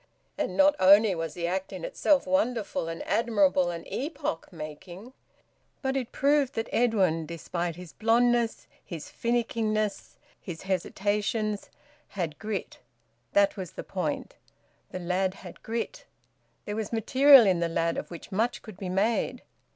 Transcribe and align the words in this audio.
And 0.35 0.57
not 0.57 0.75
only 0.79 1.13
was 1.13 1.35
the 1.35 1.45
act 1.45 1.71
in 1.71 1.85
itself 1.85 2.25
wonderful 2.25 2.87
and 2.87 3.03
admirable 3.03 3.69
and 3.69 3.85
epoch 3.87 4.47
making; 4.51 5.13
but 5.83 5.95
it 5.95 6.11
proved 6.11 6.53
that 6.55 6.67
Edwin, 6.73 7.27
despite 7.27 7.75
his 7.75 7.93
blondness, 7.93 8.65
his 8.83 9.11
finickingness, 9.11 10.17
his 10.41 10.63
hesitations, 10.63 11.69
had 12.07 12.39
grit. 12.39 12.79
That 13.33 13.55
was 13.55 13.73
the 13.73 13.83
point: 13.83 14.33
the 14.89 14.97
lad 14.97 15.35
had 15.35 15.61
grit; 15.61 16.05
there 16.65 16.75
was 16.75 16.91
material 16.91 17.45
in 17.45 17.59
the 17.59 17.69
lad 17.69 17.95
of 17.95 18.09
which 18.09 18.31
much 18.31 18.63
could 18.63 18.77
be 18.77 18.89
made. 18.89 19.43